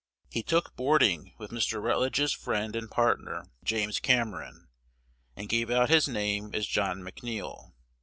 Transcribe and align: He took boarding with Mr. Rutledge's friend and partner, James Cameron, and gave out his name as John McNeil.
He 0.31 0.41
took 0.41 0.75
boarding 0.75 1.35
with 1.37 1.51
Mr. 1.51 1.79
Rutledge's 1.79 2.31
friend 2.33 2.75
and 2.75 2.89
partner, 2.89 3.45
James 3.63 3.99
Cameron, 3.99 4.67
and 5.35 5.47
gave 5.47 5.69
out 5.69 5.89
his 5.91 6.07
name 6.07 6.49
as 6.55 6.65
John 6.65 7.01
McNeil. 7.03 7.73